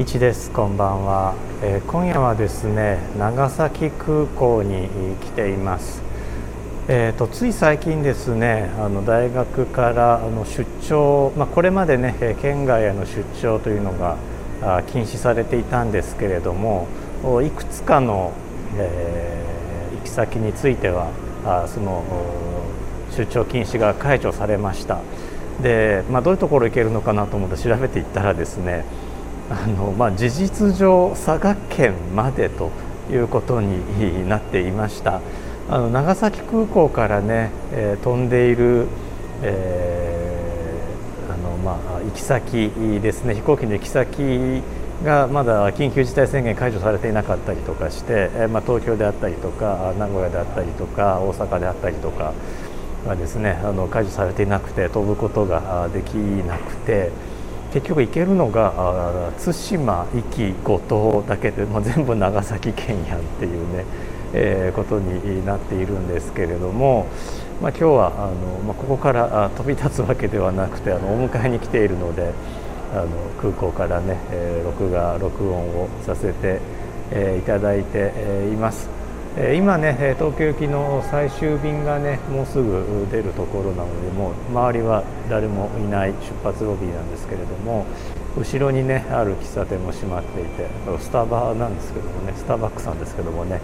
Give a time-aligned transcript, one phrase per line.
[0.00, 4.88] 一ですこんばんは、えー、今夜はですね長崎空港に
[5.20, 6.00] 来ています。
[6.88, 14.16] えーと、つい最近ですねあの大学からあの出張、まあ、これまでね県外への出張というのが
[14.84, 16.88] 禁止されていたんですけれども
[17.44, 18.32] いくつかの、
[18.78, 21.10] えー、行き先については
[21.44, 22.04] あその
[23.14, 25.02] 出張禁止が解除されました。
[25.62, 28.86] で、まあ、どういうところ行けるのかなと思って調べていったらですね
[29.50, 32.70] あの、まあ、事実上佐賀県までと
[33.10, 35.20] いうことになっていました
[35.68, 38.86] あの長崎空港からね、えー、飛んでいる、
[39.42, 42.70] えー、あのまあ、行き先
[43.02, 44.62] ですね飛行機の行き先
[45.04, 52.34] がまだ緊急事態宣言解除されていなかったりとかして、えー、まあ、東京であったりとか名古屋であったりとか大阪であったりとか
[53.04, 57.10] がですねあの解除されていなくて飛ぶことができなくて。
[57.72, 63.84] 結局行けるのが対馬壱岐五島だけで、まあ、全部長崎県やんっていうね、
[64.34, 67.06] えー、ことになっているんですけれども、
[67.62, 72.32] まあ、今日はあの、まあ、ここから飛び立つわけではなくてあのお迎えに来ているので
[72.92, 73.06] あの
[73.40, 76.60] 空港からね、えー、録画録音をさせて、
[77.12, 78.99] えー、いただいて、えいます。
[79.36, 87.86] 今ね東京行きの最終便がねもうすぐ出るところなのでもう周りは誰もいない出発ロビーなんですけれども
[88.36, 90.66] 後ろにねある喫茶店も閉まっていて
[90.98, 93.60] スタバなんですけどもねスターバックスなんですけどもね、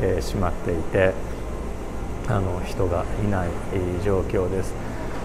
[0.00, 1.14] えー、閉まっていて
[2.28, 3.48] あの人がいない
[4.04, 4.74] 状況です。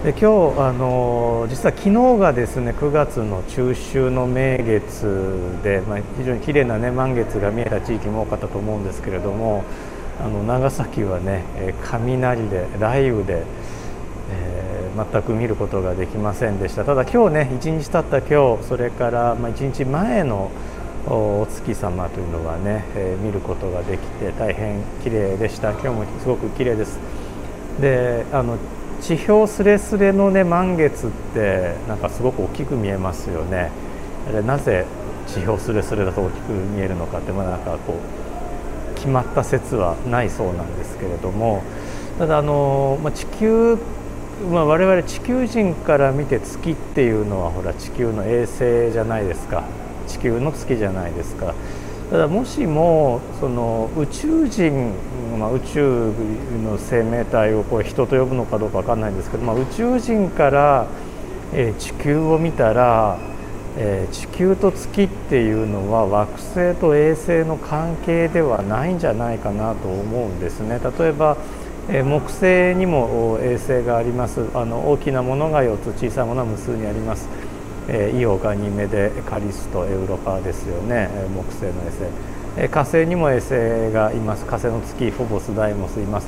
[0.03, 9.63] で今日あの実は昨日がですね9月の中秋の名月で、まあ、非常に綺麗なね満月が見えた地域も多かったと思うんですけれども
[10.19, 11.43] あの長崎はね
[11.81, 13.43] 雷で雷雨で、
[14.31, 16.85] えー、全く見ることができませんでした。
[16.85, 20.51] ただ今日ね1日経った今日それから、まあ、1日前の
[21.07, 25.71] お月様というのはね、えー、見ることができて大変綺麗でした。
[25.71, 26.99] 今日もすごく綺麗です。
[27.81, 28.57] であの
[29.01, 33.71] 地表すれすれのね満月ってなんかすごく大きく見えますよね。
[34.45, 34.85] なぜ
[35.27, 37.99] 地表すれすれだと大きく見えるのかってまあなんかこ
[38.93, 41.63] う決まった説はないそうなんですけれども。
[42.17, 43.77] ただあの、まあ、地球
[44.51, 49.63] まあ、我々地球人から見て月っていうのはほら地球の衛星じゃないですか。
[50.07, 51.53] 地球の月じゃないですか。
[52.09, 54.91] ただもしもその宇宙人、
[55.39, 56.13] まあ、宇宙
[56.63, 60.87] の生命体をこう人と呼ぶのかどうか分かんないんですけど、まあ、宇宙人から、
[61.53, 63.17] えー、地球を見たら、
[63.77, 70.79] えー、地球と月っていうのは惑星と衛星の関係ではないんじゃないかなと思うんですね。
[70.99, 71.37] 例えば
[71.87, 77.27] え木星にも衛星がありますあの大きなものが4つ小さいものは無数にあります
[77.87, 81.09] えイオガニメデカリストエウロパですよね。
[81.35, 82.03] 木星の衛星、
[82.57, 84.45] え火星にも衛星がいます。
[84.45, 86.27] 火星の月フォボスダイモスいます。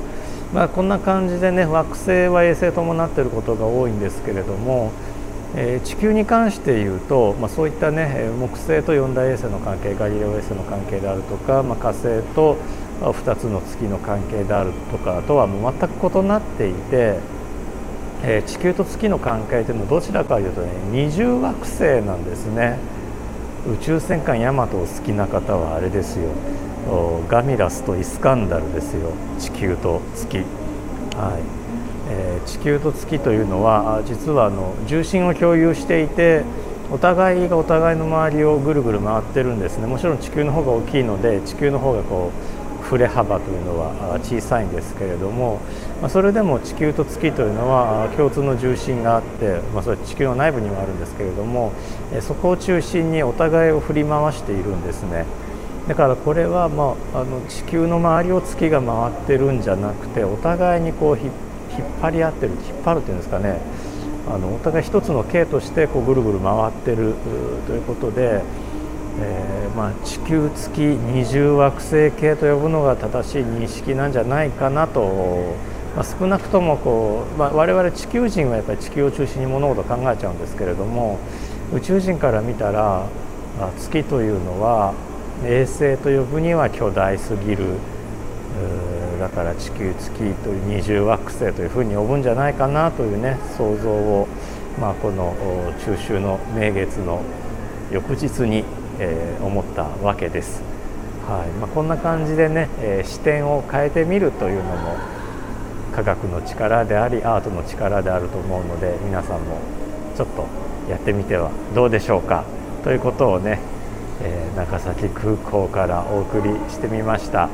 [0.52, 4.92] まあ、こんな感じでね惑星は衛星伴っていることが多いんですけれども、
[5.56, 12.56] え地球に関して言うと、まあ、そういったね木星と四大衛星の関係ガリレオ衛星の関係であるとか、まあ、火星と
[13.00, 17.18] 2つの月の関係であるとかとはもう全く異なっていて
[18.24, 22.78] え、地球と月の関係というのはどちらかというとね二重惑星なんですね。
[23.72, 26.30] 宇宙戦艦ヤマトを好きな方はあれですよ。
[27.28, 29.12] ガミラスとイスカンダルですよ。
[29.38, 30.46] 地球と月、はい。
[32.10, 36.42] えー、地球と月というのは実はあの重心を共有していて
[36.90, 39.86] お互いがお互いの周りをぐるぐる回ってるんですね。
[39.86, 42.57] もちろん地球の方が大きいので地球の方がこう
[42.88, 45.60] 振れ幅というのは小さいんですけれども、
[46.00, 51.72] まそれでも地球と月というのは共通の重心があって、まあ、それは地球の内部にもあるんですけれども
[52.22, 55.26] そこを中心にお互いを振り回しているんですね。
[55.86, 61.32] だからこれは、まあ、あの地球の周りを月が回ってるんじゃなくてお互いにこう引っ
[62.02, 63.58] 張り合ってる引っ張るというんですかね
[64.28, 67.14] あのお互い一つの形としてこうぐるぐる回ってる
[67.66, 68.42] ということで。
[69.20, 75.56] えー、まあ、地球月二重惑星系と呼ぶのが正しい認識なんじゃないかなと、
[75.96, 81.18] まあ、少なくともこう、まあ、我々地球人はやっぱり地球を中心に物事を考えちゃうんですけれども
[81.72, 83.06] 宇宙人から見たら
[83.60, 84.94] あ月というのは
[85.44, 87.64] 衛星と呼ぶには巨大すぎる
[89.18, 94.28] だから地球月という二重惑星というふうに呼ぶんじゃないかなというね想像を、
[94.80, 95.34] まあ、この
[95.84, 97.22] 中秋の名月の
[97.90, 98.64] 翌日に
[98.98, 100.62] えー、思ったわけです。
[101.26, 101.48] はい。
[101.60, 104.96] まあ、こんな感じでね、えー、視点を変えてみるというのも
[105.94, 109.58] 科学の力でありアートの力であると思うので皆さんも
[110.16, 110.46] ちょっと
[110.90, 112.44] やってみてはどうでしょうか。
[112.84, 113.58] ということをね、
[114.22, 117.48] えー、長崎空港からお送りしてみました。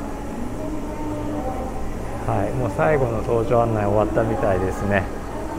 [2.26, 2.52] はい。
[2.56, 5.02] もう最後の搭乗案内終わったみたいですね。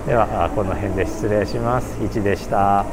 [0.08, 1.98] ではこの辺で失礼します。
[2.00, 2.86] 1でした。